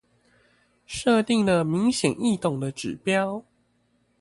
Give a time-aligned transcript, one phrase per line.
[0.87, 3.43] 設定了明顯易懂的指標